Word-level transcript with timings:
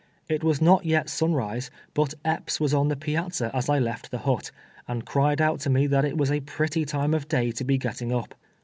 It 0.27 0.43
was 0.43 0.59
not 0.63 0.83
yet 0.83 1.09
sunrise, 1.11 1.69
but 1.93 2.15
Epps 2.25 2.59
was 2.59 2.73
on 2.73 2.87
the 2.87 2.95
piazza 2.95 3.51
as 3.53 3.69
I 3.69 3.77
left 3.77 4.09
the 4.09 4.17
hut, 4.17 4.49
and 4.87 5.05
cried 5.05 5.39
out 5.39 5.59
to 5.59 5.69
me 5.69 5.85
that 5.85 6.05
it 6.05 6.17
was 6.17 6.31
a 6.31 6.39
pretty 6.39 6.85
time 6.85 7.13
of 7.13 7.27
day 7.27 7.51
to 7.51 7.63
be 7.63 7.77
getting 7.77 8.11
up. 8.11 8.33